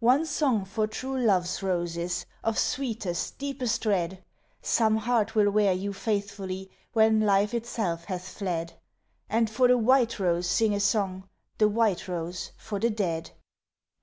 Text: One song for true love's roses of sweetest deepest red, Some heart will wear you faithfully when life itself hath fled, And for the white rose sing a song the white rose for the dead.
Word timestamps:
One 0.00 0.26
song 0.26 0.66
for 0.66 0.86
true 0.86 1.16
love's 1.18 1.62
roses 1.62 2.26
of 2.44 2.58
sweetest 2.58 3.38
deepest 3.38 3.86
red, 3.86 4.22
Some 4.60 4.98
heart 4.98 5.34
will 5.34 5.50
wear 5.50 5.72
you 5.72 5.94
faithfully 5.94 6.70
when 6.92 7.22
life 7.22 7.54
itself 7.54 8.04
hath 8.04 8.28
fled, 8.28 8.74
And 9.30 9.48
for 9.48 9.68
the 9.68 9.78
white 9.78 10.20
rose 10.20 10.46
sing 10.46 10.74
a 10.74 10.80
song 10.80 11.26
the 11.56 11.70
white 11.70 12.06
rose 12.06 12.52
for 12.58 12.78
the 12.78 12.90
dead. 12.90 13.30